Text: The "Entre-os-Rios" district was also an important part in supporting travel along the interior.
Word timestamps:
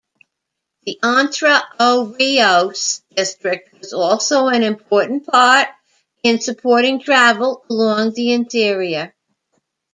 The 0.81 0.97
"Entre-os-Rios" 1.03 3.03
district 3.15 3.79
was 3.79 3.93
also 3.93 4.47
an 4.47 4.63
important 4.63 5.27
part 5.27 5.67
in 6.23 6.41
supporting 6.41 6.99
travel 7.01 7.63
along 7.69 8.13
the 8.13 8.31
interior. 8.31 9.13